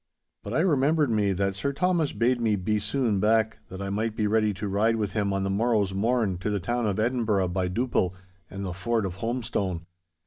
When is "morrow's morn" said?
5.51-6.39